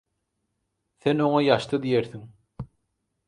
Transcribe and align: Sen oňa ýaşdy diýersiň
Sen 1.03 1.21
oňa 1.27 1.43
ýaşdy 1.49 1.79
diýersiň 1.83 2.23